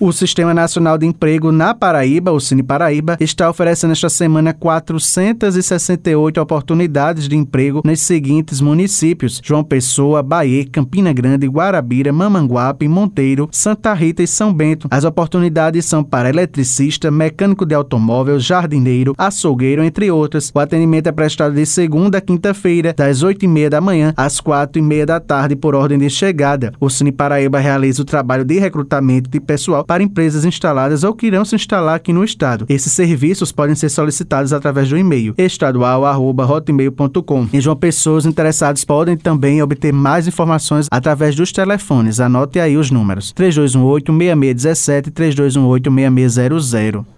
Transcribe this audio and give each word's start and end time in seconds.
O 0.00 0.10
Sistema 0.10 0.52
Nacional 0.52 0.98
de 0.98 1.06
Emprego 1.06 1.52
na 1.52 1.72
Paraíba, 1.72 2.32
o 2.32 2.40
Cine 2.40 2.64
Paraíba, 2.64 3.16
está 3.20 3.48
oferecendo 3.48 3.92
esta 3.92 4.08
semana 4.08 4.52
468 4.52 6.40
oportunidades 6.40 7.28
de 7.28 7.36
emprego 7.36 7.80
nos 7.84 8.00
seguintes 8.00 8.60
municípios: 8.60 9.40
João 9.42 9.62
Pessoa, 9.62 10.20
Bahia, 10.20 10.66
Campina 10.66 11.12
Grande, 11.12 11.46
Guarabira, 11.46 12.12
Mamanguape, 12.12 12.88
Monteiro, 12.88 13.48
Santa 13.52 13.94
Rita 13.94 14.20
e 14.20 14.26
São 14.26 14.52
Bento. 14.52 14.88
As 14.90 15.04
oportunidades 15.04 15.84
são 15.84 16.02
para 16.02 16.28
eletricista, 16.28 17.08
mecânico 17.08 17.64
de 17.64 17.76
automóvel, 17.76 18.40
jardineiro, 18.40 19.14
açougueiro, 19.16 19.84
entre 19.84 20.10
outras. 20.10 20.50
O 20.52 20.58
atendimento 20.58 21.06
é 21.06 21.12
prestado 21.12 21.54
de 21.54 21.64
segunda 21.64 22.18
a 22.18 22.20
quinta-feira, 22.20 22.92
das 22.92 23.22
8h30 23.22 23.68
da 23.68 23.80
manhã 23.80 24.12
às 24.16 24.40
4h30 24.40 25.04
da 25.04 25.20
tarde, 25.20 25.54
por 25.54 25.76
ordem 25.76 25.98
de 25.98 26.10
chegada. 26.10 26.72
O 26.80 26.90
Cine 26.90 27.12
Paraíba 27.12 27.60
realiza 27.60 28.02
o 28.02 28.04
trabalho 28.04 28.44
de 28.44 28.58
recrutamento 28.58 29.30
de 29.30 29.38
pessoal 29.38 29.83
para 29.86 30.02
empresas 30.02 30.44
instaladas 30.44 31.04
ou 31.04 31.14
que 31.14 31.26
irão 31.26 31.44
se 31.44 31.54
instalar 31.54 31.96
aqui 31.96 32.12
no 32.12 32.24
estado. 32.24 32.66
Esses 32.68 32.92
serviços 32.92 33.52
podem 33.52 33.74
ser 33.74 33.88
solicitados 33.88 34.52
através 34.52 34.88
do 34.88 34.96
e-mail 34.96 35.34
estadual@hotmail.com. 35.36 37.48
Em 37.52 37.60
João 37.60 37.76
Pessoa, 37.76 38.18
os 38.18 38.26
interessados 38.26 38.84
podem 38.84 39.16
também 39.16 39.62
obter 39.62 39.92
mais 39.92 40.26
informações 40.26 40.86
através 40.90 41.34
dos 41.34 41.52
telefones. 41.52 42.20
Anote 42.20 42.58
aí 42.58 42.76
os 42.76 42.90
números: 42.90 43.32
3218 43.32 44.12
6617 44.12 45.10
3218 45.10 45.90
6600. 45.90 47.13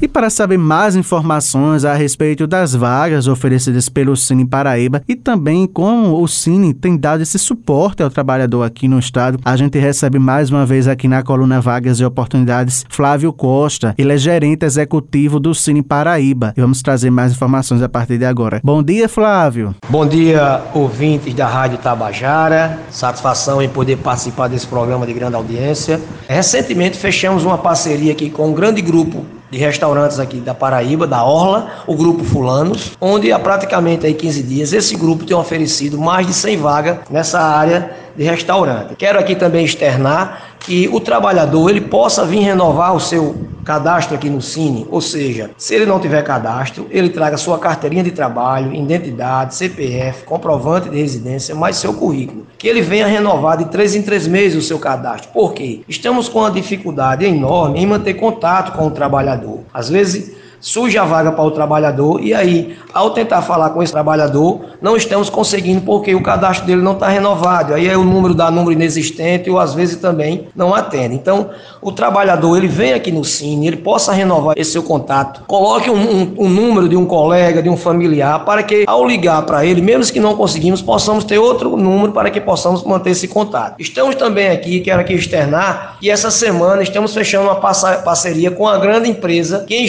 E 0.00 0.06
para 0.06 0.28
saber 0.28 0.58
mais 0.58 0.94
informações 0.94 1.84
a 1.84 1.94
respeito 1.94 2.46
das 2.46 2.74
vagas 2.74 3.26
oferecidas 3.26 3.88
pelo 3.88 4.14
Cine 4.14 4.44
Paraíba 4.44 5.02
e 5.08 5.16
também 5.16 5.66
como 5.66 6.22
o 6.22 6.28
Cine 6.28 6.74
tem 6.74 6.98
dado 6.98 7.22
esse 7.22 7.38
suporte 7.38 8.02
ao 8.02 8.10
trabalhador 8.10 8.62
aqui 8.62 8.88
no 8.88 8.98
estado, 8.98 9.38
a 9.42 9.56
gente 9.56 9.78
recebe 9.78 10.18
mais 10.18 10.50
uma 10.50 10.66
vez 10.66 10.86
aqui 10.86 11.08
na 11.08 11.22
coluna 11.22 11.62
Vagas 11.62 11.98
e 11.98 12.04
Oportunidades 12.04 12.84
Flávio 12.90 13.32
Costa. 13.32 13.94
Ele 13.96 14.12
é 14.12 14.18
gerente 14.18 14.66
executivo 14.66 15.40
do 15.40 15.54
Cine 15.54 15.82
Paraíba. 15.82 16.52
E 16.54 16.60
vamos 16.60 16.82
trazer 16.82 17.10
mais 17.10 17.32
informações 17.32 17.80
a 17.80 17.88
partir 17.88 18.18
de 18.18 18.26
agora. 18.26 18.60
Bom 18.62 18.82
dia, 18.82 19.08
Flávio. 19.08 19.74
Bom 19.88 20.06
dia, 20.06 20.60
ouvintes 20.74 21.32
da 21.32 21.46
Rádio 21.46 21.78
Tabajara. 21.78 22.80
Satisfação 22.90 23.62
em 23.62 23.68
poder 23.68 23.96
participar 23.96 24.48
desse 24.48 24.66
programa 24.66 25.06
de 25.06 25.14
grande 25.14 25.36
audiência. 25.36 25.98
Recentemente 26.28 26.98
fechamos 26.98 27.46
uma 27.46 27.56
parceria 27.56 28.12
aqui 28.12 28.28
com 28.28 28.50
um 28.50 28.52
grande 28.52 28.82
grupo 28.82 29.24
de 29.50 29.58
restaurantes 29.58 30.18
aqui 30.18 30.38
da 30.38 30.54
Paraíba, 30.54 31.06
da 31.06 31.24
Orla, 31.24 31.70
o 31.86 31.94
Grupo 31.94 32.24
Fulanos, 32.24 32.92
onde 33.00 33.32
há 33.32 33.38
praticamente 33.38 34.06
aí 34.06 34.14
15 34.14 34.42
dias 34.42 34.72
esse 34.72 34.96
grupo 34.96 35.24
tem 35.24 35.36
oferecido 35.36 35.98
mais 35.98 36.26
de 36.26 36.32
100 36.32 36.56
vagas 36.56 36.98
nessa 37.10 37.40
área 37.40 37.90
de 38.16 38.24
restaurante. 38.24 38.94
Quero 38.96 39.18
aqui 39.18 39.34
também 39.36 39.64
externar 39.64 40.56
que 40.58 40.88
o 40.92 41.00
trabalhador 41.00 41.70
ele 41.70 41.80
possa 41.80 42.24
vir 42.24 42.40
renovar 42.40 42.94
o 42.94 43.00
seu 43.00 43.36
cadastro 43.66 44.14
aqui 44.14 44.30
no 44.30 44.40
Cine, 44.40 44.86
ou 44.88 45.00
seja, 45.00 45.50
se 45.58 45.74
ele 45.74 45.84
não 45.84 45.98
tiver 45.98 46.22
cadastro, 46.22 46.86
ele 46.88 47.08
traga 47.08 47.36
sua 47.36 47.58
carteirinha 47.58 48.04
de 48.04 48.12
trabalho, 48.12 48.72
identidade, 48.72 49.56
CPF, 49.56 50.22
comprovante 50.22 50.88
de 50.88 50.96
residência, 50.96 51.52
mais 51.52 51.76
seu 51.76 51.92
currículo. 51.92 52.46
Que 52.56 52.68
ele 52.68 52.80
venha 52.80 53.08
renovar 53.08 53.58
de 53.58 53.64
três 53.64 53.96
em 53.96 54.02
três 54.02 54.28
meses 54.28 54.56
o 54.56 54.66
seu 54.66 54.78
cadastro. 54.78 55.32
Por 55.32 55.52
quê? 55.52 55.80
Estamos 55.88 56.28
com 56.28 56.38
uma 56.38 56.50
dificuldade 56.50 57.24
enorme 57.24 57.80
em 57.80 57.86
manter 57.86 58.14
contato 58.14 58.70
com 58.76 58.86
o 58.86 58.90
trabalhador. 58.92 59.58
Às 59.74 59.88
vezes 59.88 60.36
surge 60.60 60.98
a 60.98 61.04
vaga 61.04 61.32
para 61.32 61.44
o 61.44 61.50
trabalhador 61.50 62.20
e 62.22 62.34
aí, 62.34 62.76
ao 62.92 63.10
tentar 63.10 63.42
falar 63.42 63.70
com 63.70 63.82
esse 63.82 63.92
trabalhador, 63.92 64.60
não 64.80 64.96
estamos 64.96 65.30
conseguindo 65.30 65.80
porque 65.82 66.14
o 66.14 66.22
cadastro 66.22 66.66
dele 66.66 66.82
não 66.82 66.92
está 66.92 67.08
renovado. 67.08 67.74
Aí 67.74 67.88
é 67.88 67.96
o 67.96 68.04
número 68.04 68.34
dá 68.34 68.50
número 68.50 68.72
inexistente 68.72 69.50
ou 69.50 69.58
às 69.58 69.74
vezes 69.74 69.96
também 69.96 70.48
não 70.54 70.74
atende. 70.74 71.14
Então, 71.14 71.50
o 71.80 71.92
trabalhador 71.92 72.56
ele 72.56 72.68
vem 72.68 72.92
aqui 72.92 73.12
no 73.12 73.24
Cine, 73.24 73.66
ele 73.66 73.76
possa 73.76 74.12
renovar 74.12 74.54
esse 74.56 74.72
seu 74.72 74.82
contato, 74.82 75.42
coloque 75.46 75.90
um, 75.90 75.94
um, 75.96 76.34
um 76.38 76.48
número 76.48 76.88
de 76.88 76.96
um 76.96 77.06
colega, 77.06 77.62
de 77.62 77.68
um 77.68 77.76
familiar, 77.76 78.44
para 78.44 78.62
que 78.62 78.84
ao 78.86 79.06
ligar 79.06 79.42
para 79.42 79.64
ele, 79.64 79.80
mesmo 79.80 80.12
que 80.12 80.20
não 80.20 80.36
conseguimos, 80.36 80.82
possamos 80.82 81.24
ter 81.24 81.38
outro 81.38 81.76
número 81.76 82.12
para 82.12 82.30
que 82.30 82.40
possamos 82.40 82.82
manter 82.84 83.10
esse 83.10 83.28
contato. 83.28 83.76
Estamos 83.78 84.14
também 84.14 84.48
aqui, 84.48 84.80
quero 84.80 85.00
aqui 85.00 85.14
externar, 85.14 85.96
que 86.00 86.10
essa 86.10 86.30
semana 86.30 86.82
estamos 86.82 87.14
fechando 87.14 87.44
uma 87.44 87.56
parceria 87.56 88.50
com 88.50 88.64
uma 88.64 88.78
grande 88.78 89.08
empresa 89.08 89.64
que 89.66 89.74
em 89.74 89.86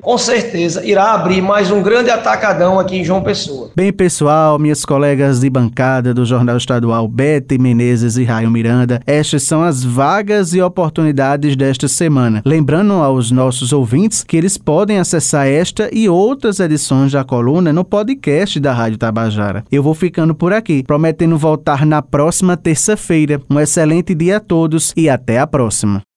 com 0.00 0.18
certeza 0.18 0.84
irá 0.84 1.12
abrir 1.12 1.40
mais 1.40 1.70
um 1.70 1.82
grande 1.82 2.10
atacadão 2.10 2.78
aqui 2.78 2.96
em 2.96 3.04
João 3.04 3.22
Pessoa. 3.22 3.70
Bem, 3.74 3.92
pessoal, 3.92 4.58
minhas 4.58 4.84
colegas 4.84 5.40
de 5.40 5.50
bancada 5.50 6.12
do 6.12 6.24
Jornal 6.24 6.56
Estadual 6.56 7.08
Bete 7.08 7.58
Menezes 7.58 8.16
e 8.16 8.24
Raio 8.24 8.50
Miranda, 8.50 9.00
estas 9.06 9.42
são 9.42 9.62
as 9.62 9.84
vagas 9.84 10.54
e 10.54 10.60
oportunidades 10.60 11.56
desta 11.56 11.88
semana. 11.88 12.42
Lembrando 12.44 12.94
aos 12.94 13.30
nossos 13.30 13.72
ouvintes 13.72 14.22
que 14.22 14.36
eles 14.36 14.56
podem 14.56 14.98
acessar 14.98 15.46
esta 15.46 15.88
e 15.92 16.08
outras 16.08 16.60
edições 16.60 17.12
da 17.12 17.24
coluna 17.24 17.72
no 17.72 17.84
podcast 17.84 18.58
da 18.60 18.72
Rádio 18.72 18.98
Tabajara. 18.98 19.64
Eu 19.70 19.82
vou 19.82 19.94
ficando 19.94 20.34
por 20.34 20.52
aqui, 20.52 20.82
prometendo 20.82 21.36
voltar 21.36 21.84
na 21.84 22.02
próxima 22.02 22.56
terça-feira. 22.56 23.40
Um 23.50 23.60
excelente 23.60 24.14
dia 24.14 24.38
a 24.38 24.40
todos 24.40 24.92
e 24.96 25.08
até 25.08 25.38
a 25.38 25.46
próxima. 25.46 26.06